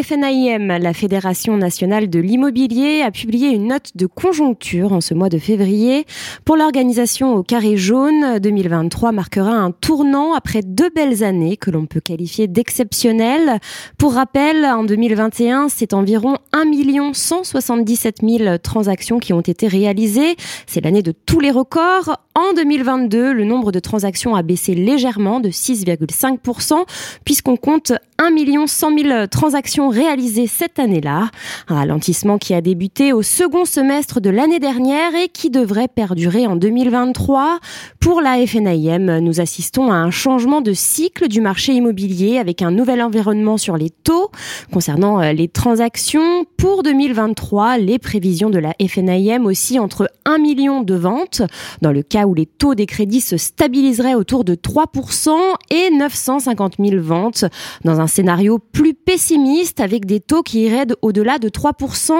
FNIM, 0.00 0.78
la 0.78 0.94
Fédération 0.94 1.58
nationale 1.58 2.08
de 2.08 2.18
l'immobilier, 2.18 3.02
a 3.02 3.10
publié 3.10 3.50
une 3.50 3.68
note 3.68 3.90
de 3.94 4.06
conjoncture 4.06 4.92
en 4.94 5.02
ce 5.02 5.12
mois 5.12 5.28
de 5.28 5.36
février. 5.38 6.06
Pour 6.46 6.56
l'organisation 6.56 7.34
au 7.34 7.42
carré 7.42 7.76
jaune, 7.76 8.38
2023 8.38 9.12
marquera 9.12 9.52
un 9.52 9.70
tournant 9.70 10.32
après 10.32 10.62
deux 10.62 10.88
belles 10.88 11.22
années 11.22 11.58
que 11.58 11.70
l'on 11.70 11.84
peut 11.84 12.00
qualifier 12.00 12.46
d'exceptionnelles. 12.46 13.58
Pour 13.98 14.14
rappel, 14.14 14.64
en 14.64 14.84
2021, 14.84 15.68
c'est 15.68 15.92
environ 15.92 16.38
1 16.54 17.12
177 17.12 18.20
000 18.22 18.58
transactions 18.58 19.18
qui 19.18 19.34
ont 19.34 19.40
été 19.40 19.68
réalisées. 19.68 20.36
C'est 20.66 20.82
l'année 20.82 21.02
de 21.02 21.12
tous 21.12 21.40
les 21.40 21.50
records. 21.50 22.16
En 22.34 22.54
2022, 22.54 23.32
le 23.32 23.44
nombre 23.44 23.72
de 23.72 23.78
transactions 23.78 24.34
a 24.34 24.42
baissé 24.42 24.74
légèrement 24.74 25.40
de 25.40 25.50
6,5% 25.50 26.86
puisqu'on 27.26 27.56
compte 27.56 27.92
1 28.18 28.66
100 28.66 28.98
000 28.98 29.26
transactions 29.26 29.81
réalisées 29.88 30.46
cette 30.46 30.78
année-là. 30.78 31.30
Un 31.68 31.74
ralentissement 31.74 32.38
qui 32.38 32.54
a 32.54 32.60
débuté 32.60 33.12
au 33.12 33.22
second 33.22 33.64
semestre 33.64 34.20
de 34.20 34.30
l'année 34.30 34.58
dernière 34.58 35.14
et 35.14 35.28
qui 35.28 35.50
devrait 35.50 35.88
perdurer 35.88 36.46
en 36.46 36.56
2023. 36.56 37.58
Pour 38.00 38.20
la 38.20 38.46
FNIM, 38.46 39.18
nous 39.20 39.40
assistons 39.40 39.90
à 39.90 39.96
un 39.96 40.10
changement 40.10 40.60
de 40.60 40.72
cycle 40.72 41.28
du 41.28 41.40
marché 41.40 41.72
immobilier 41.72 42.38
avec 42.38 42.62
un 42.62 42.70
nouvel 42.70 43.02
environnement 43.02 43.56
sur 43.56 43.76
les 43.76 43.90
taux. 43.90 44.30
Concernant 44.72 45.20
euh, 45.20 45.32
les 45.32 45.48
transactions, 45.48 46.44
pour 46.56 46.82
2023, 46.82 47.78
les 47.78 47.98
prévisions 47.98 48.50
de 48.50 48.58
la 48.58 48.74
FNIM 48.80 49.46
aussi 49.46 49.78
entre 49.78 50.10
1 50.24 50.38
million 50.38 50.82
de 50.82 50.94
ventes, 50.94 51.42
dans 51.80 51.92
le 51.92 52.02
cas 52.02 52.26
où 52.26 52.34
les 52.34 52.46
taux 52.46 52.74
des 52.74 52.86
crédits 52.86 53.20
se 53.20 53.36
stabiliseraient 53.36 54.14
autour 54.14 54.44
de 54.44 54.54
3% 54.54 55.30
et 55.70 55.90
950 55.90 56.74
000 56.78 57.02
ventes 57.02 57.44
dans 57.84 58.00
un 58.00 58.06
scénario 58.06 58.58
plus 58.58 58.94
pessimiste 58.94 59.71
avec 59.80 60.06
des 60.06 60.20
taux 60.20 60.42
qui 60.42 60.62
iraient 60.62 60.86
au-delà 61.02 61.38
de 61.38 61.48
3%. 61.48 62.12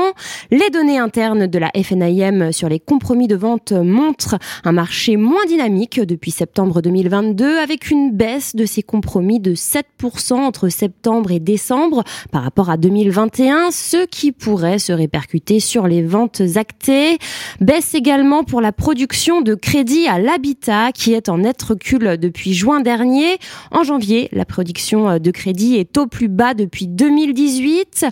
Les 0.50 0.70
données 0.70 0.98
internes 0.98 1.46
de 1.46 1.58
la 1.58 1.70
FNIM 1.74 2.52
sur 2.52 2.68
les 2.68 2.80
compromis 2.80 3.28
de 3.28 3.36
vente 3.36 3.72
montrent 3.72 4.38
un 4.64 4.72
marché 4.72 5.16
moins 5.16 5.44
dynamique 5.46 6.00
depuis 6.00 6.30
septembre 6.30 6.82
2022 6.82 7.58
avec 7.58 7.90
une 7.90 8.12
baisse 8.12 8.54
de 8.56 8.64
ces 8.64 8.82
compromis 8.82 9.40
de 9.40 9.54
7% 9.54 10.34
entre 10.34 10.68
septembre 10.68 11.30
et 11.30 11.40
décembre 11.40 12.04
par 12.30 12.42
rapport 12.42 12.70
à 12.70 12.76
2021, 12.76 13.70
ce 13.70 14.06
qui 14.06 14.32
pourrait 14.32 14.78
se 14.78 14.92
répercuter 14.92 15.60
sur 15.60 15.86
les 15.86 16.02
ventes 16.02 16.42
actées. 16.56 17.18
Baisse 17.60 17.94
également 17.94 18.44
pour 18.44 18.60
la 18.60 18.72
production 18.72 19.40
de 19.40 19.54
crédit 19.54 20.06
à 20.06 20.18
l'habitat 20.18 20.92
qui 20.92 21.12
est 21.12 21.28
en 21.28 21.38
net 21.38 21.62
recul 21.62 22.16
depuis 22.18 22.54
juin 22.54 22.80
dernier. 22.80 23.38
En 23.70 23.82
janvier, 23.82 24.28
la 24.32 24.44
production 24.44 25.18
de 25.18 25.30
crédit 25.30 25.76
est 25.76 25.96
au 25.98 26.06
plus 26.06 26.28
bas 26.28 26.54
depuis 26.54 26.88
2018. 27.42 28.06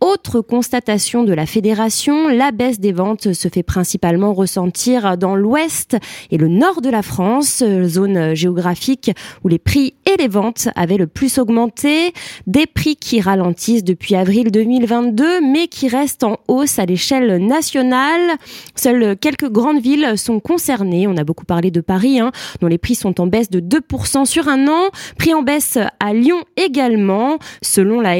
Autre 0.00 0.40
constatation 0.40 1.24
de 1.24 1.32
la 1.32 1.46
fédération, 1.46 2.28
la 2.28 2.52
baisse 2.52 2.78
des 2.78 2.92
ventes 2.92 3.32
se 3.32 3.48
fait 3.48 3.62
principalement 3.62 4.34
ressentir 4.34 5.16
dans 5.16 5.34
l'ouest 5.34 5.96
et 6.30 6.36
le 6.36 6.48
nord 6.48 6.82
de 6.82 6.90
la 6.90 7.02
France, 7.02 7.64
zone 7.84 8.34
géographique 8.34 9.10
où 9.42 9.48
les 9.48 9.58
prix 9.58 9.94
et 10.04 10.16
les 10.18 10.28
ventes 10.28 10.68
avaient 10.76 10.98
le 10.98 11.06
plus 11.06 11.38
augmenté. 11.38 12.12
Des 12.46 12.66
prix 12.66 12.96
qui 12.96 13.20
ralentissent 13.20 13.84
depuis 13.84 14.14
avril 14.14 14.52
2022 14.52 15.40
mais 15.40 15.66
qui 15.66 15.88
restent 15.88 16.24
en 16.24 16.38
hausse 16.46 16.78
à 16.78 16.84
l'échelle 16.84 17.44
nationale. 17.44 18.36
Seules 18.74 19.16
quelques 19.16 19.50
grandes 19.50 19.80
villes 19.80 20.16
sont 20.16 20.40
concernées. 20.40 21.06
On 21.06 21.16
a 21.16 21.24
beaucoup 21.24 21.46
parlé 21.46 21.70
de 21.70 21.80
Paris, 21.80 22.20
hein, 22.20 22.30
dont 22.60 22.68
les 22.68 22.78
prix 22.78 22.94
sont 22.94 23.20
en 23.20 23.26
baisse 23.26 23.50
de 23.50 23.60
2% 23.60 24.26
sur 24.26 24.48
un 24.48 24.68
an. 24.68 24.90
Prix 25.18 25.32
en 25.32 25.42
baisse 25.42 25.78
à 26.00 26.12
Lyon 26.12 26.44
également 26.56 27.38
Selon 27.62 28.00
la 28.00 28.18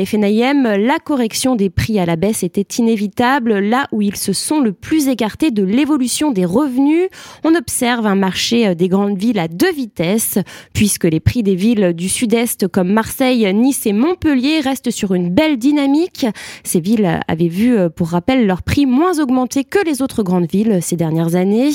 La 0.63 0.99
correction 0.99 1.55
des 1.55 1.71
prix 1.71 1.99
à 1.99 2.07
la 2.07 2.17
baisse 2.17 2.43
était 2.43 2.67
inévitable 2.79 3.59
là 3.59 3.87
où 3.93 4.03
ils 4.03 4.17
se 4.17 4.33
sont 4.33 4.61
le 4.61 4.73
plus 4.73 5.09
écartés 5.09 5.51
de 5.51 5.63
l'évolution 5.63 6.31
des 6.31 6.45
revenus. 6.45 7.09
On 7.45 7.55
observe 7.55 8.07
un 8.07 8.15
marché 8.15 8.75
des 8.75 8.89
grandes 8.89 9.19
villes 9.19 9.39
à 9.39 9.49
deux 9.49 9.73
vitesses 9.73 10.39
puisque 10.73 11.05
les 11.05 11.21
prix 11.21 11.43
des 11.43 11.55
villes 11.55 11.93
du 11.93 12.09
sud-est 12.09 12.69
comme 12.69 12.93
Marseille, 12.93 13.53
Nice 13.55 13.87
et 13.87 13.93
Montpellier 13.93 14.61
restent 14.61 14.91
sur 14.91 15.15
une 15.15 15.31
belle 15.31 15.59
dynamique. 15.59 16.27
Ces 16.65 16.81
villes 16.81 17.21
avaient 17.29 17.49
vu, 17.49 17.77
pour 17.95 18.09
rappel, 18.09 18.47
leurs 18.47 18.63
prix 18.63 18.87
moins 18.87 19.19
augmenter 19.21 19.65
que 19.65 19.85
les 19.85 20.03
autres 20.03 20.23
grandes 20.23 20.51
villes 20.51 20.79
ces 20.81 20.97
dernières 20.97 21.35
années. 21.35 21.71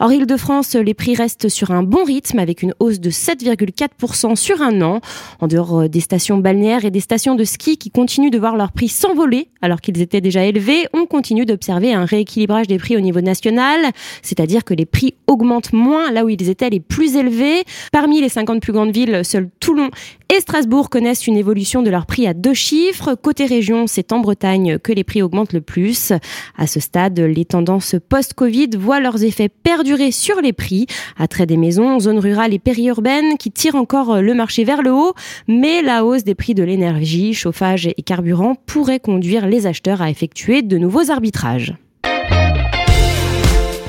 Or, 0.00 0.12
Île-de-France, 0.12 0.74
les 0.74 0.94
prix 0.94 1.14
restent 1.14 1.48
sur 1.48 1.70
un 1.70 1.82
bon 1.82 2.04
rythme 2.04 2.38
avec 2.38 2.62
une 2.62 2.74
hausse 2.78 3.00
de 3.00 3.10
7,4% 3.10 4.36
sur 4.36 4.62
un 4.62 4.82
an. 4.82 5.00
En 5.40 5.46
dehors 5.46 5.88
des 5.88 6.00
stations 6.00 6.38
balnéaires, 6.38 6.84
et 6.84 6.90
des 6.90 7.00
stations 7.00 7.34
de 7.34 7.44
ski 7.44 7.78
qui 7.78 7.90
continuent 7.90 8.17
de 8.18 8.38
voir 8.38 8.56
leurs 8.56 8.72
prix 8.72 8.88
s'envoler 8.88 9.48
alors 9.62 9.80
qu'ils 9.80 10.00
étaient 10.02 10.20
déjà 10.20 10.44
élevés. 10.44 10.86
On 10.92 11.06
continue 11.06 11.46
d'observer 11.46 11.94
un 11.94 12.04
rééquilibrage 12.04 12.66
des 12.66 12.78
prix 12.78 12.96
au 12.96 13.00
niveau 13.00 13.20
national, 13.20 13.92
c'est-à-dire 14.22 14.64
que 14.64 14.74
les 14.74 14.86
prix 14.86 15.14
augmentent 15.26 15.72
moins 15.72 16.10
là 16.10 16.24
où 16.24 16.28
ils 16.28 16.48
étaient 16.48 16.70
les 16.70 16.80
plus 16.80 17.16
élevés. 17.16 17.62
Parmi 17.92 18.20
les 18.20 18.28
50 18.28 18.60
plus 18.60 18.72
grandes 18.72 18.90
villes, 18.90 19.24
seuls 19.24 19.48
Toulon 19.60 19.90
et 20.30 20.40
Strasbourg 20.40 20.90
connaissent 20.90 21.26
une 21.26 21.36
évolution 21.36 21.82
de 21.82 21.90
leurs 21.90 22.06
prix 22.06 22.26
à 22.26 22.34
deux 22.34 22.54
chiffres. 22.54 23.14
Côté 23.14 23.46
région, 23.46 23.86
c'est 23.86 24.12
en 24.12 24.20
Bretagne 24.20 24.78
que 24.78 24.92
les 24.92 25.04
prix 25.04 25.22
augmentent 25.22 25.52
le 25.52 25.60
plus. 25.60 26.12
À 26.56 26.66
ce 26.66 26.80
stade, 26.80 27.18
les 27.18 27.44
tendances 27.44 27.96
post-Covid 28.08 28.70
voient 28.78 29.00
leurs 29.00 29.24
effets 29.24 29.48
perdurer 29.48 30.10
sur 30.10 30.40
les 30.40 30.52
prix. 30.52 30.86
Attrait 31.18 31.46
des 31.46 31.56
maisons, 31.56 31.98
zones 31.98 32.18
rurales 32.18 32.52
et 32.52 32.58
périurbaines 32.58 33.38
qui 33.38 33.50
tirent 33.50 33.76
encore 33.76 34.20
le 34.20 34.34
marché 34.34 34.64
vers 34.64 34.82
le 34.82 34.92
haut, 34.92 35.14
mais 35.46 35.82
la 35.82 36.04
hausse 36.04 36.24
des 36.24 36.34
prix 36.34 36.54
de 36.54 36.62
l'énergie, 36.62 37.32
chauffage 37.32 37.86
et 37.86 38.02
carburant 38.02 38.54
pourrait 38.66 39.00
conduire 39.00 39.46
les 39.46 39.66
acheteurs 39.66 40.02
à 40.02 40.10
effectuer 40.10 40.62
de 40.62 40.76
nouveaux 40.76 41.10
arbitrages. 41.10 41.74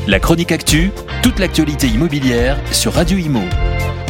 La 0.08 0.20
chronique 0.20 0.52
actu, 0.52 0.90
toute 1.22 1.38
l'actualité 1.38 1.88
immobilière 1.88 2.58
sur 2.72 2.94
Radio 2.94 3.18
Imo. 3.18 3.42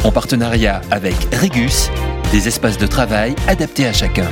En 0.06 0.12
partenariat 0.13 0.79
avec 0.91 1.16
Regus, 1.34 1.89
des 2.31 2.47
espaces 2.47 2.78
de 2.78 2.88
travail 2.88 3.35
adaptés 3.47 3.88
à 3.88 3.94
chacun. 3.94 4.29